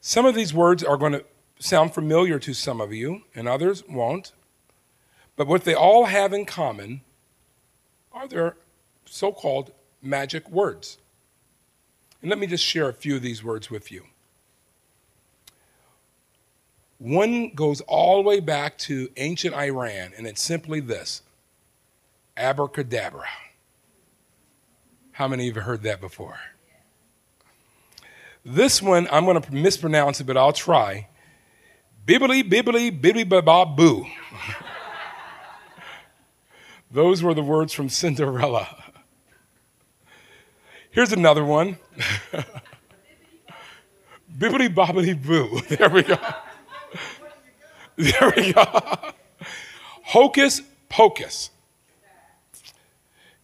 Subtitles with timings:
[0.00, 1.24] Some of these words are going to
[1.58, 4.30] sound familiar to some of you, and others won't.
[5.34, 7.00] But what they all have in common
[8.20, 8.56] are their
[9.06, 10.98] so called magic words.
[12.20, 14.04] And let me just share a few of these words with you.
[16.98, 21.22] One goes all the way back to ancient Iran, and it's simply this
[22.36, 23.26] abracadabra.
[25.12, 26.38] How many of you have heard that before?
[28.44, 31.08] This one, I'm going to mispronounce it, but I'll try.
[32.06, 34.06] Bibbly, bibbly, bibbly, ba boo.
[36.90, 38.68] Those were the words from Cinderella.
[40.90, 41.78] Here's another one.
[44.38, 45.60] Bibbity bobbity boo.
[45.76, 46.18] There we go.
[47.96, 48.64] There we go.
[50.04, 51.50] Hocus pocus.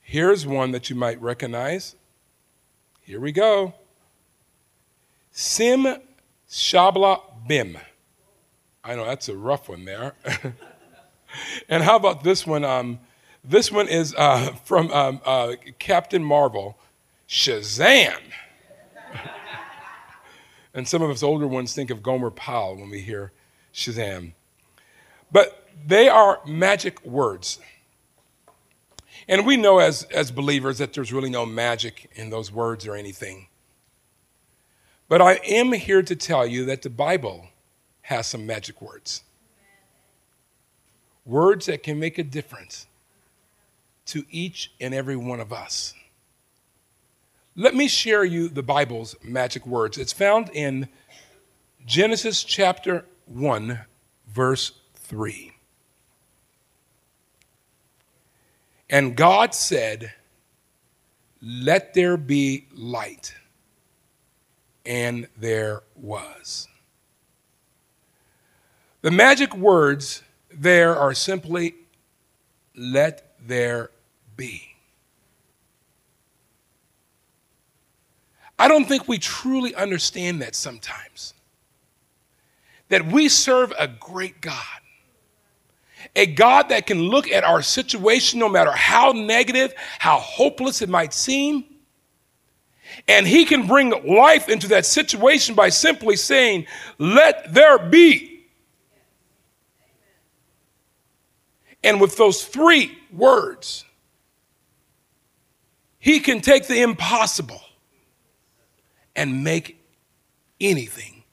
[0.00, 1.94] Here's one that you might recognize.
[3.02, 3.74] Here we go.
[5.30, 5.98] Sim
[6.48, 7.78] shabla bim.
[8.82, 10.14] I know that's a rough one there.
[11.68, 12.64] and how about this one?
[12.64, 13.00] Um,
[13.46, 16.78] this one is uh, from um, uh, Captain Marvel
[17.28, 18.18] Shazam.
[20.74, 23.32] and some of us older ones think of Gomer Pyle when we hear
[23.72, 24.32] Shazam.
[25.30, 27.58] But they are magic words.
[29.28, 32.94] And we know as, as believers that there's really no magic in those words or
[32.94, 33.48] anything.
[35.08, 37.48] But I am here to tell you that the Bible
[38.02, 39.22] has some magic words.
[41.24, 42.86] Words that can make a difference
[44.06, 45.94] to each and every one of us.
[47.54, 49.96] Let me share you the Bible's magic words.
[49.96, 50.88] It's found in
[51.86, 53.80] Genesis chapter 1,
[54.28, 55.52] verse 3.
[58.90, 60.12] And God said,
[61.40, 63.34] Let there be light.
[64.84, 66.68] And there was.
[69.00, 71.74] The magic words there are simply,
[72.76, 73.90] Let there
[74.36, 74.76] be.
[78.58, 81.34] I don't think we truly understand that sometimes.
[82.88, 84.62] That we serve a great God.
[86.14, 90.88] A God that can look at our situation, no matter how negative, how hopeless it
[90.88, 91.64] might seem,
[93.08, 96.66] and He can bring life into that situation by simply saying,
[96.98, 98.46] Let there be.
[101.82, 103.84] And with those three words,
[106.06, 107.60] he can take the impossible
[109.16, 109.84] and make
[110.60, 111.24] anything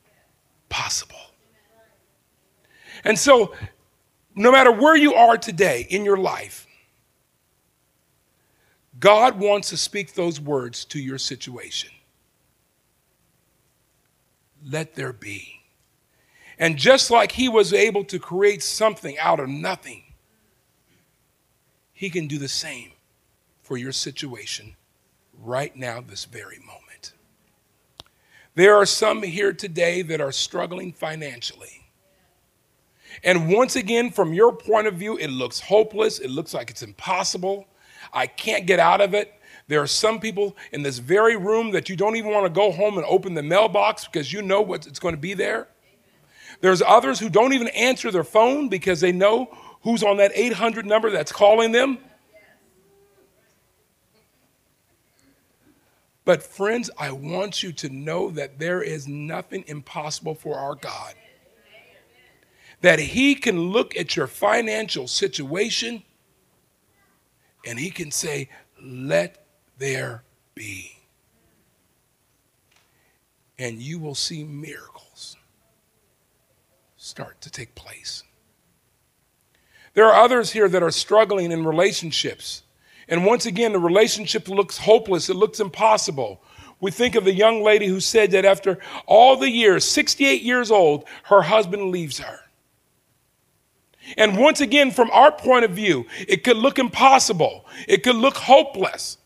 [0.68, 1.22] possible.
[3.04, 3.54] And so,
[4.34, 6.66] no matter where you are today in your life,
[9.00, 11.92] God wants to speak those words to your situation.
[14.68, 15.62] Let there be.
[16.58, 20.02] And just like He was able to create something out of nothing,
[21.92, 22.93] He can do the same
[23.63, 24.75] for your situation
[25.41, 27.13] right now, this very moment.
[28.56, 31.88] There are some here today that are struggling financially.
[33.24, 36.19] And once again, from your point of view, it looks hopeless.
[36.19, 37.68] It looks like it's impossible.
[38.13, 39.34] I can't get out of it.
[39.68, 42.72] There are some people in this very room that you don't even want to go
[42.72, 45.68] home and open the mailbox because you know what's going to be there.
[46.62, 50.85] There's others who don't even answer their phone because they know who's on that 800
[50.85, 51.97] number that's calling them.
[56.26, 61.16] But, friends, I want you to know that there is nothing impossible for our God.
[62.82, 66.04] That He can look at your financial situation
[67.66, 68.50] and He can say,
[68.81, 69.46] Let
[69.78, 70.24] there
[70.56, 70.98] be.
[73.60, 75.38] And you will see miracles
[76.98, 78.24] start to take place.
[79.94, 82.64] There are others here that are struggling in relationships
[83.08, 86.42] and once again, the relationship looks hopeless, it looks impossible.
[86.80, 90.70] We think of the young lady who said that after all the years, 68 years
[90.70, 92.40] old, her husband leaves her.
[94.18, 98.36] And once again, from our point of view, it could look impossible, it could look
[98.36, 99.18] hopeless.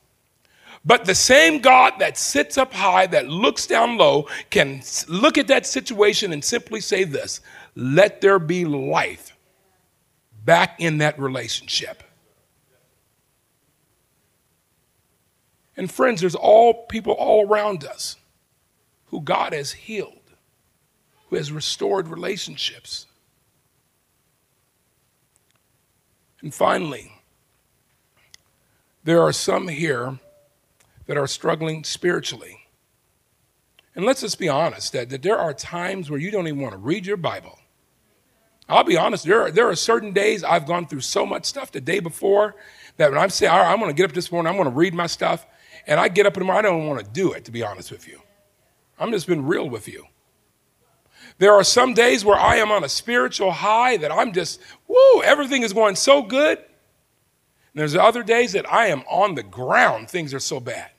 [0.86, 5.48] But the same God that sits up high, that looks down low, can look at
[5.48, 7.42] that situation and simply say this
[7.76, 9.36] let there be life
[10.46, 12.04] back in that relationship.
[15.78, 18.18] And friends, there's all people all around us
[19.06, 20.14] who God has healed,
[21.30, 23.06] who has restored relationships.
[26.42, 27.14] And finally,
[29.04, 30.20] there are some here
[31.06, 32.68] that are struggling spiritually.
[33.96, 36.74] And let's just be honest that, that there are times where you don't even want
[36.74, 37.58] to read your Bible.
[38.70, 41.72] I'll be honest, there are, there are certain days I've gone through so much stuff
[41.72, 42.56] the day before
[42.98, 44.70] that when I'm saying, all right, I'm going to get up this morning, I'm going
[44.70, 45.46] to read my stuff,
[45.88, 47.63] and I get up in the morning, I don't want to do it, to be
[47.63, 48.22] honest with you.
[49.00, 50.06] I'm just being real with you.
[51.39, 55.24] There are some days where I am on a spiritual high that I'm just, woo,
[55.24, 56.57] everything is going so good.
[56.57, 56.66] And
[57.81, 60.89] there's other days that I am on the ground, things are so bad.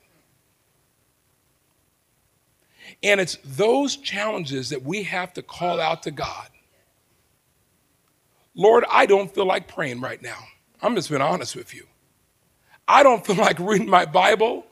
[3.03, 6.49] And it's those challenges that we have to call out to God.
[8.55, 10.39] Lord, I don't feel like praying right now.
[10.83, 11.87] I'm just being honest with you.
[12.87, 14.65] I don't feel like reading my Bible.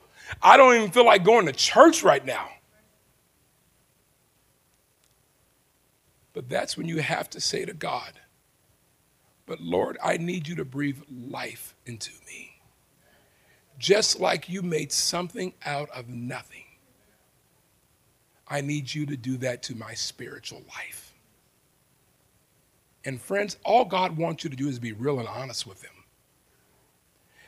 [0.43, 2.49] I don't even feel like going to church right now.
[6.33, 8.13] But that's when you have to say to God,
[9.47, 12.61] But Lord, I need you to breathe life into me.
[13.79, 16.65] Just like you made something out of nothing,
[18.49, 21.15] I need you to do that to my spiritual life.
[23.05, 25.96] And friends, all God wants you to do is be real and honest with Him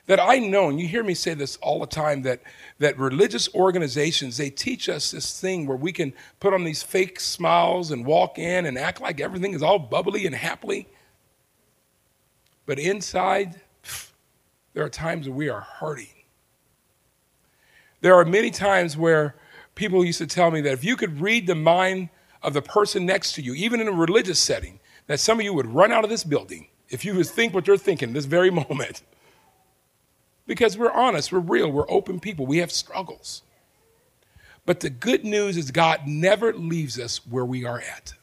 [0.09, 2.41] that I know, and you hear me say this all the time, that,
[2.79, 7.21] that religious organizations, they teach us this thing where we can put on these fake
[7.21, 10.89] smiles and walk in and act like everything is all bubbly and happily.
[12.65, 13.61] But inside,
[14.73, 16.07] there are times where we are hurting.
[18.01, 19.35] There are many times where
[19.75, 22.09] people used to tell me that if you could read the mind
[22.43, 25.53] of the person next to you, even in a religious setting, that some of you
[25.53, 28.51] would run out of this building if you would think what they're thinking this very
[28.71, 29.03] moment
[30.49, 33.43] because we're honest, we're real, we're open people, we have struggles.
[34.65, 38.15] But the good news is God never leaves us where we are at.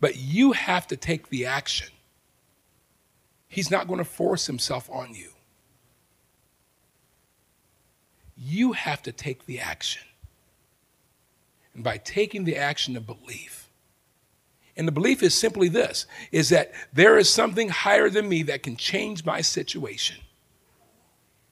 [0.00, 1.88] But you have to take the action.
[3.48, 5.30] He's not going to force himself on you.
[8.36, 10.02] You have to take the action.
[11.74, 13.67] And by taking the action of belief,
[14.78, 18.62] and the belief is simply this is that there is something higher than me that
[18.62, 20.16] can change my situation.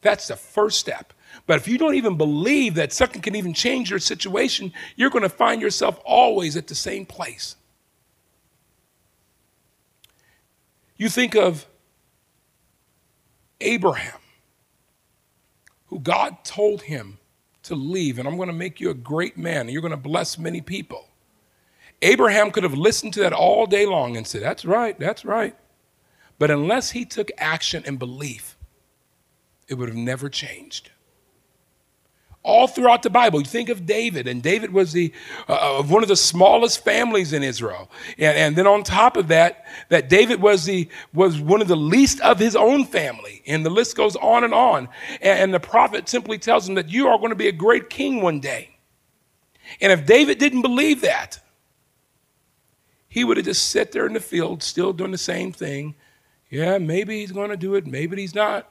[0.00, 1.12] That's the first step.
[1.46, 5.25] But if you don't even believe that something can even change your situation, you're going
[5.25, 7.56] to find yourself always at the same place.
[10.96, 11.67] You think of
[13.61, 14.20] Abraham,
[15.87, 17.19] who God told him
[17.64, 19.96] to leave, and I'm going to make you a great man, and you're going to
[19.96, 21.08] bless many people.
[22.02, 25.56] Abraham could have listened to that all day long and said, That's right, that's right.
[26.38, 28.56] But unless he took action and belief,
[29.69, 30.90] it would have never changed.
[32.43, 35.12] All throughout the Bible, you think of David, and David was the
[35.48, 39.26] uh, of one of the smallest families in Israel, and, and then on top of
[39.28, 43.66] that, that David was the was one of the least of his own family, and
[43.66, 44.88] the list goes on and on.
[45.20, 47.90] And, and the prophet simply tells him that you are going to be a great
[47.90, 48.76] king one day.
[49.81, 51.40] And if David didn't believe that,
[53.17, 55.95] he would have just sat there in the field, still doing the same thing.
[56.51, 58.70] Yeah, maybe he's going to do it, maybe he's not.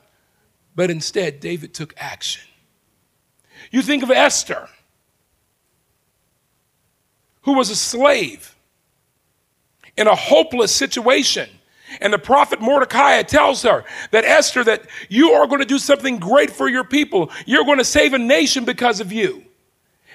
[0.76, 2.44] But instead, David took action.
[3.72, 4.70] You think of Esther,
[7.42, 8.56] who was a slave
[9.98, 11.50] in a hopeless situation.
[12.00, 16.20] And the prophet Mordecai tells her that Esther, that you are going to do something
[16.20, 17.32] great for your people.
[17.48, 19.44] You're going to save a nation because of you.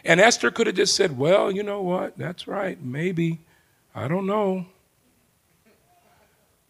[0.04, 2.16] And Esther could have just said, Well, you know what?
[2.16, 2.80] That's right.
[2.80, 3.40] Maybe.
[3.94, 4.66] I don't know.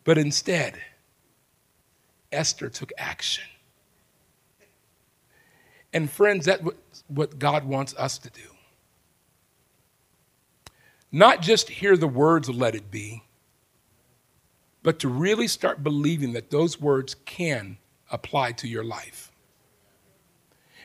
[0.04, 0.80] But instead,
[2.32, 3.44] Esther took action.
[5.92, 6.62] And friends, that's
[7.08, 8.42] what God wants us to do.
[11.12, 13.24] Not just hear the words, let it be,
[14.82, 17.78] but to really start believing that those words can
[18.10, 19.32] apply to your life.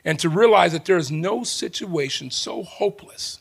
[0.03, 3.39] And to realize that there is no situation so hopeless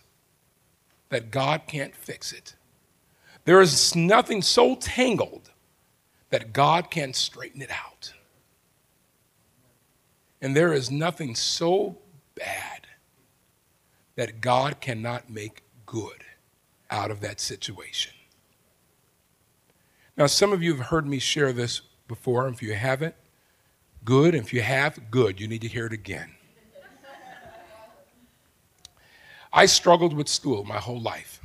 [1.08, 2.54] that God can't fix it.
[3.44, 5.50] There is nothing so tangled
[6.30, 8.12] that God can't straighten it out.
[10.40, 11.98] And there is nothing so
[12.34, 12.86] bad
[14.16, 16.24] that God cannot make good
[16.90, 18.12] out of that situation.
[20.16, 22.48] Now, some of you have heard me share this before.
[22.48, 23.14] If you haven't,
[24.04, 24.34] good.
[24.34, 25.40] If you have, good.
[25.40, 26.30] You need to hear it again.
[29.52, 31.40] I struggled with school my whole life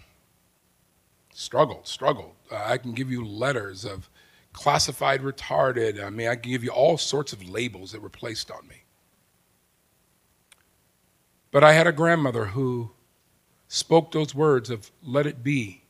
[1.40, 2.34] struggled, struggled.
[2.52, 4.10] Uh, I can give you letters of
[4.52, 6.04] classified retarded.
[6.04, 8.84] I mean, I can give you all sorts of labels that were placed on me.
[11.52, 12.92] But I had a grandmother who
[13.70, 15.84] spoke those words of let it be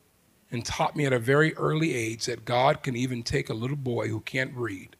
[0.51, 3.75] and taught me at a very early age that God can even take a little
[3.75, 4.96] boy who can't read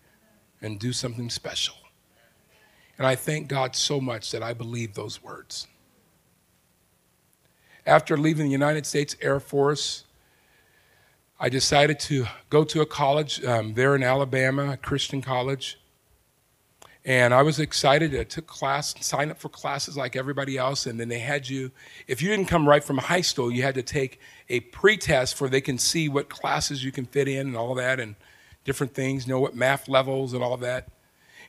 [0.62, 1.76] and do something special.
[2.98, 5.68] And I thank God so much that I believe those words.
[7.86, 10.06] After leaving the United States Air Force,
[11.42, 15.80] I decided to go to a college um, there in Alabama, a Christian college.
[17.06, 18.14] And I was excited.
[18.14, 20.86] I took class, signed up for classes like everybody else.
[20.86, 21.72] And then they had you,
[22.08, 24.20] if you didn't come right from high school, you had to take
[24.50, 28.02] a pre-test where they can see what classes you can fit in and all that
[28.02, 28.16] and
[28.66, 30.90] different things, know what math levels and all that.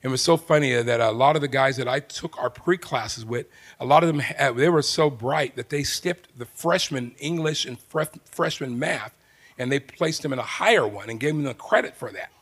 [0.03, 3.25] It was so funny that a lot of the guys that I took our pre-classes
[3.25, 3.47] with,
[3.81, 4.23] a lot of them,
[4.57, 7.77] they were so bright that they skipped the freshman English and
[8.31, 9.15] freshman math
[9.61, 12.33] and they placed him in a higher one and gave him the credit for that.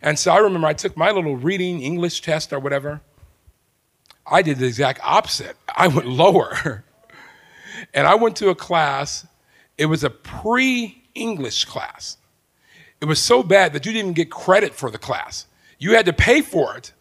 [0.00, 3.00] And so I remember I took my little reading English test or whatever.
[4.24, 5.56] I did the exact opposite.
[5.74, 6.84] I went lower.
[7.92, 9.26] and I went to a class,
[9.76, 12.18] it was a pre English class.
[13.00, 15.46] It was so bad that you didn't get credit for the class.
[15.80, 16.92] You had to pay for it,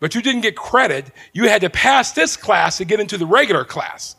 [0.00, 1.10] but you didn't get credit.
[1.34, 4.16] You had to pass this class to get into the regular class.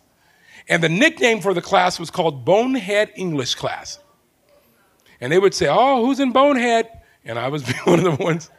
[0.69, 3.97] And the nickname for the class was called Bonehead English Class.
[5.23, 6.89] And they would say, Oh, who's in Bonehead?
[7.23, 8.51] And I was one of the ones.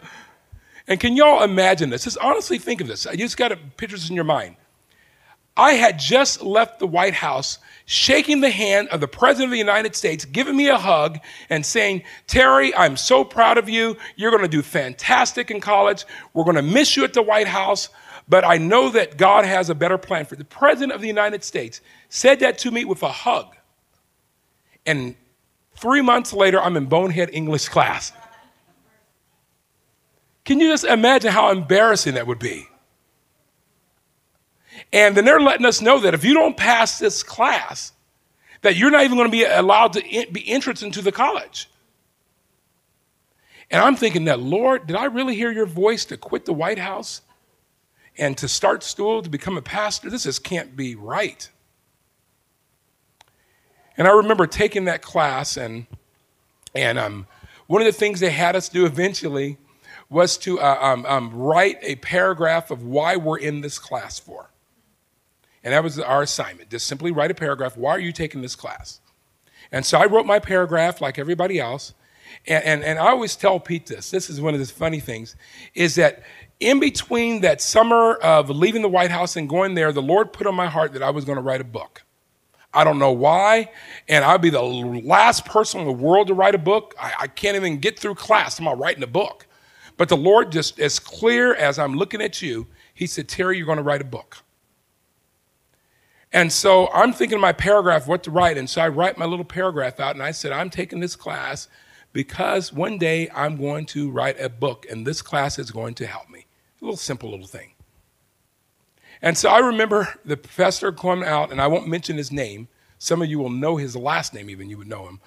[0.89, 2.05] And can y'all imagine this?
[2.05, 3.07] Just honestly think of this.
[3.07, 4.57] I just got pictures in your mind.
[5.59, 9.59] I had just left the White House shaking the hand of the President of the
[9.59, 13.95] United States, giving me a hug, and saying, Terry, I'm so proud of you.
[14.17, 16.07] You're going to do fantastic in college.
[16.33, 17.91] We're going to miss you at the White House,
[18.27, 20.39] but I know that God has a better plan for you.
[20.39, 23.55] The President of the United States said that to me with a hug.
[24.87, 25.15] And
[25.77, 28.13] Three months later, I'm in bonehead English class.
[30.45, 32.69] Can you just imagine how embarrassing that would be?
[34.93, 37.93] And then they're letting us know that if you don't pass this class,
[38.63, 41.69] that you're not even going to be allowed to be entrance into the college.
[43.71, 46.79] And I'm thinking that, Lord, did I really hear your voice to quit the White
[46.79, 47.23] House
[48.17, 50.11] and to start school to become a pastor?
[50.11, 51.49] This just can't be right.
[53.97, 55.87] And I remember taking that class, and,
[56.75, 57.27] and um,
[57.67, 59.59] one of the things they had us do eventually
[60.11, 64.51] was to uh, um, um, write a paragraph of why we're in this class for.
[65.63, 66.71] And that was our assignment.
[66.71, 67.77] Just simply write a paragraph.
[67.77, 69.01] Why are you taking this class?
[69.73, 71.95] And so I wrote my paragraph like everybody else.
[72.47, 75.37] And, and, and I always tell Pete this this is one of the funny things
[75.75, 76.23] is that
[76.61, 80.47] in between that summer of leaving the White House and going there, the Lord put
[80.47, 82.03] on my heart that I was going to write a book.
[82.75, 83.71] I don't know why.
[84.09, 86.95] And I'd be the last person in the world to write a book.
[87.01, 88.59] I, I can't even get through class.
[88.59, 89.47] I'm not writing a book.
[89.97, 93.67] But the Lord, just as clear as I'm looking at you, He said, Terry, you're
[93.67, 94.39] going to write a book.
[96.33, 98.59] And so I'm thinking my paragraph, what to write.
[98.59, 101.69] And so I write my little paragraph out, and I said, I'm taking this class
[102.13, 106.07] because one day I'm going to write a book, and this class is going to
[106.07, 106.47] help me.
[106.83, 107.74] A little simple little thing.
[109.25, 112.69] And so I remember the professor coming out, and I won't mention his name.
[112.99, 115.19] Some of you will know his last name, even you would know him.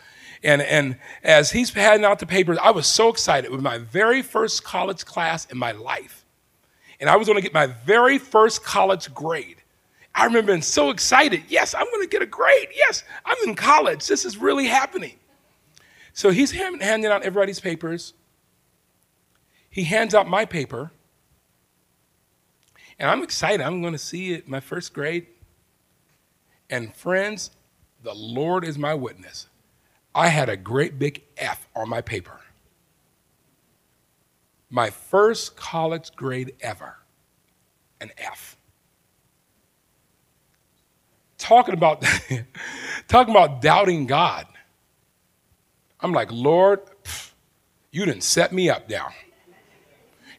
[0.44, 3.46] And, and as he's handing out the papers, I was so excited.
[3.46, 6.28] It was my very first college class in my life.
[7.00, 9.64] And I was going to get my very first college grade.
[10.14, 11.42] I remember being so excited.
[11.48, 12.68] Yes, I'm going to get a grade.
[12.76, 14.06] Yes, I'm in college.
[14.06, 15.16] This is really happening.
[16.14, 18.14] So he's handing out everybody's papers.
[19.72, 20.92] He hands out my paper.
[23.00, 23.62] And I'm excited.
[23.62, 25.28] I'm going to see it, my first grade.
[26.70, 27.52] And friends,
[28.04, 29.48] the Lord is my witness.
[30.14, 32.40] I had a great big F on my paper.
[34.70, 36.98] My first college grade ever,
[38.02, 38.58] an F.
[41.38, 42.04] Talking about,
[43.08, 44.48] talking about doubting God.
[46.02, 47.32] I'm like, Lord, pff,
[47.92, 49.10] you didn't set me up now.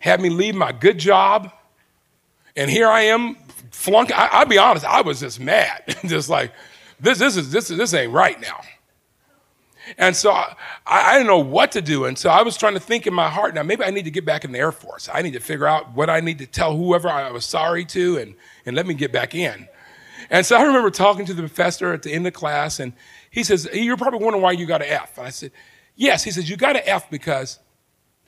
[0.00, 1.52] Had me leave my good job,
[2.58, 3.36] and here I am
[3.70, 4.16] flunking.
[4.16, 5.96] I, will be honest, I was just mad.
[6.06, 6.52] just like,
[6.98, 8.60] this, this, is, this, is this ain't right now.
[9.96, 12.04] And so I, I, didn't know what to do.
[12.04, 14.10] And so I was trying to think in my heart, now maybe I need to
[14.10, 15.08] get back in the Air Force.
[15.10, 18.18] I need to figure out what I need to tell whoever I was sorry to
[18.18, 18.34] and,
[18.66, 19.68] and let me get back in.
[20.28, 22.92] And so I remember talking to the professor at the end of class, and
[23.30, 25.16] he says, You're probably wondering why you got an F.
[25.16, 25.52] And I said,
[25.94, 26.24] Yes.
[26.24, 27.60] He says, You got an F because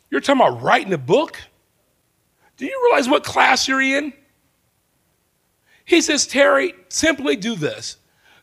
[0.09, 1.37] you're talking about writing a book?
[2.57, 4.13] Do you realize what class you're in?
[5.91, 7.97] He says, Terry, simply do this.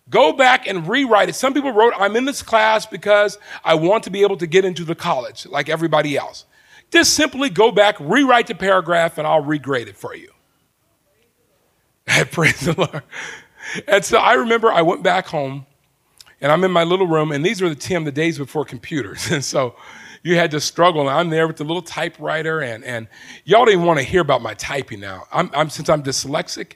[0.10, 1.34] Go back and rewrite it.
[1.36, 4.66] Some people wrote, I'm in this class because I want to be able to get
[4.66, 6.44] into the college like everybody else.
[6.92, 10.30] Just simply go back, rewrite the paragraph, and I'll regrade it for you.
[12.10, 13.04] I praise the Lord.
[13.88, 15.68] And so I remember I went back home
[16.42, 19.32] and I'm in my little room, and these were the Tim, the days before computers.
[19.32, 19.74] And so
[20.22, 21.08] you had to struggle.
[21.08, 23.08] And I'm there with the little typewriter, and, and
[23.46, 25.28] y'all didn't want to hear about my typing now.
[25.32, 26.74] I'm, I'm since I'm dyslexic,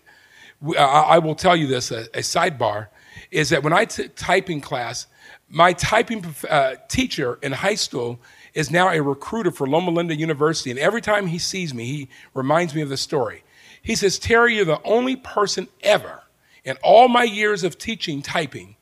[0.78, 2.88] I, will tell you this a, a sidebar
[3.32, 5.08] is that when I took typing class,
[5.50, 8.20] my typing uh, teacher in high school
[8.54, 10.72] is now a recruiter for Loma Linda University.
[10.72, 13.44] And every time he sees me, he reminds me of the story.
[13.82, 16.22] He says, Terry, you're the only person ever
[16.64, 18.76] in all my years of teaching typing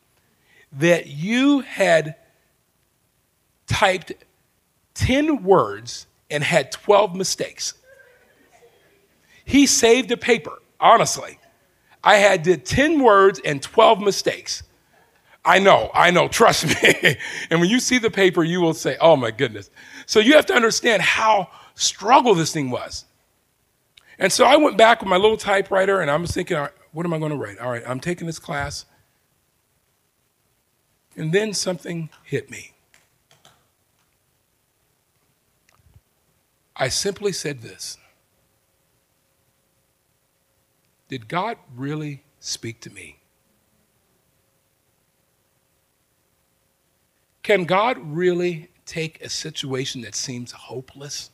[0.74, 2.16] that you had
[3.68, 4.14] typed
[4.96, 7.74] 10 words and had 12 mistakes.
[9.46, 11.39] He saved a paper, honestly.
[12.04, 14.64] I had did 10 words and 12 mistakes.
[15.44, 17.18] I know, I know, trust me.
[17.50, 19.70] and when you see the paper, you will say, oh my goodness.
[20.06, 23.06] So you have to understand how struggle this thing was.
[24.18, 26.58] And so I went back with my little typewriter and I'm thinking,
[26.92, 27.58] what am I going to write?
[27.60, 28.86] All right, I'm taking this class.
[31.16, 32.74] And then something hit me.
[36.76, 37.98] I simply said this
[41.10, 43.20] Did God really speak to me?
[47.42, 51.32] Can God really take a situation that seems hopeless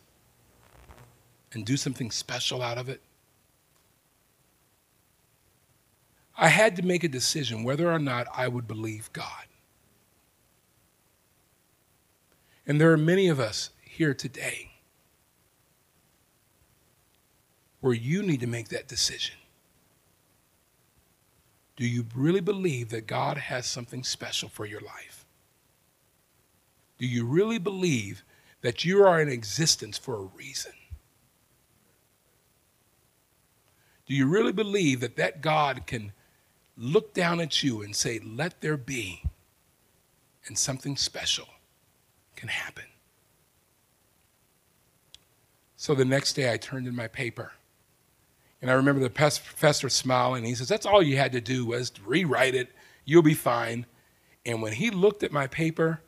[1.52, 3.02] and do something special out of it?
[6.38, 9.46] I had to make a decision whether or not I would believe God.
[12.66, 14.72] And there are many of us here today
[17.82, 19.36] where you need to make that decision.
[21.76, 25.26] Do you really believe that God has something special for your life?
[26.98, 28.24] Do you really believe
[28.62, 30.72] that you are in existence for a reason?
[34.06, 36.14] Do you really believe that that God can
[36.78, 39.24] look down at you and say, Let there be,
[40.48, 41.48] and something special
[42.36, 42.86] can happen.
[45.78, 47.54] So the next day I turned in my paper.
[48.66, 50.44] And I remember the professor smiling.
[50.44, 52.72] He says, That's all you had to do was rewrite it.
[53.06, 53.86] You'll be fine.
[54.44, 56.02] And when he looked at my paper,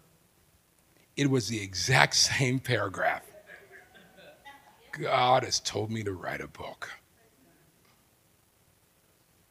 [1.16, 3.22] it was the exact same paragraph.
[4.92, 6.90] God has told me to write a book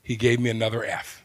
[0.02, 1.24] he gave me another F.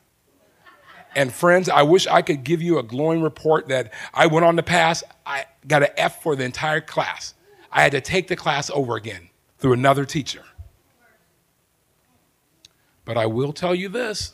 [1.15, 4.56] And friends, I wish I could give you a glowing report that I went on
[4.58, 5.04] to pass.
[5.26, 7.34] I got an F for the entire class.
[7.72, 10.44] I had to take the class over again through another teacher.
[13.12, 14.32] But I will tell you this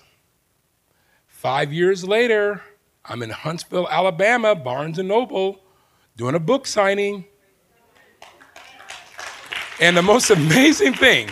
[1.25, 2.61] five years later,
[3.03, 5.59] I'm in Huntsville, Alabama, Barnes and Noble,
[6.15, 7.25] doing a book signing.
[9.79, 11.29] And the most amazing thing,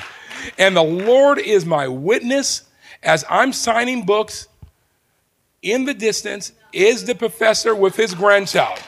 [0.57, 2.63] and the Lord is my witness
[3.03, 4.47] as I'm signing books,
[5.61, 8.79] in the distance is the professor with his grandchild.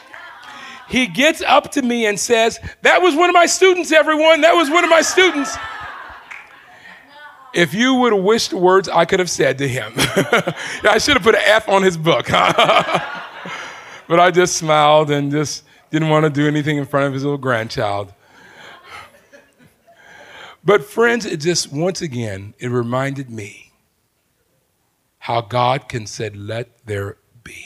[0.90, 4.42] He gets up to me and says, That was one of my students, everyone.
[4.42, 5.56] That was one of my students.
[7.54, 11.16] If you would have wished the words I could have said to him, I should
[11.16, 12.28] have put an F on his book.
[14.08, 17.24] but I just smiled and just didn't want to do anything in front of his
[17.24, 18.14] little grandchild.
[20.64, 23.72] But, friends, it just, once again, it reminded me
[25.20, 27.66] how God can say, let there be.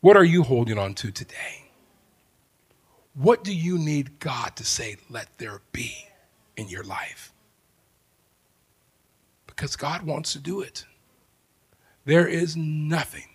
[0.00, 1.70] What are you holding on to today?
[3.14, 5.92] What do you need God to say, let there be
[6.56, 7.32] in your life?
[9.60, 10.86] Because God wants to do it.
[12.06, 13.26] There is nothing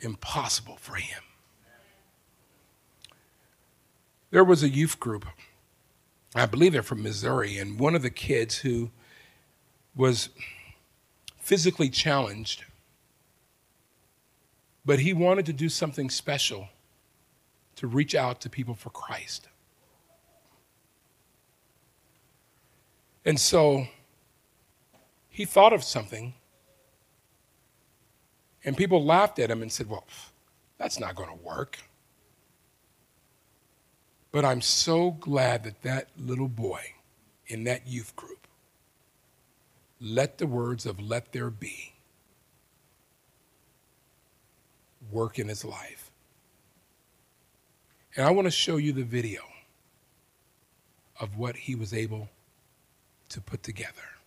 [0.00, 1.22] impossible for Him.
[4.32, 5.24] There was a youth group,
[6.34, 8.90] I believe they're from Missouri, and one of the kids who
[9.94, 10.30] was
[11.38, 12.64] physically challenged,
[14.84, 16.70] but he wanted to do something special
[17.76, 19.46] to reach out to people for Christ.
[23.24, 23.86] And so
[25.38, 26.34] he thought of something,
[28.64, 30.04] and people laughed at him and said, Well,
[30.78, 31.78] that's not going to work.
[34.32, 36.80] But I'm so glad that that little boy
[37.46, 38.48] in that youth group
[40.00, 41.94] let the words of let there be
[45.12, 46.10] work in his life.
[48.16, 49.42] And I want to show you the video
[51.20, 52.28] of what he was able
[53.28, 54.17] to put together.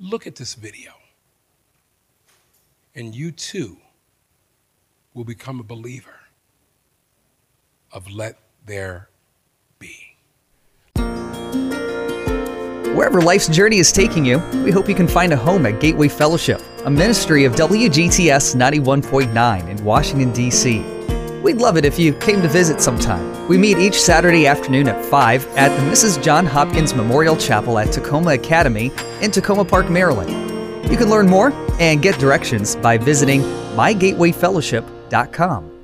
[0.00, 0.92] Look at this video,
[2.94, 3.78] and you too
[5.12, 6.20] will become a believer
[7.90, 9.08] of let there
[9.80, 10.14] be.
[12.94, 16.06] Wherever life's journey is taking you, we hope you can find a home at Gateway
[16.06, 20.97] Fellowship, a ministry of WGTS 91.9 in Washington, D.C.
[21.42, 23.48] We'd love it if you came to visit sometime.
[23.48, 26.22] We meet each Saturday afternoon at 5 at the Mrs.
[26.22, 28.86] John Hopkins Memorial Chapel at Takoma Academy
[29.22, 30.30] in Takoma Park, Maryland.
[30.90, 33.42] You can learn more and get directions by visiting
[33.76, 35.77] mygatewayfellowship.com.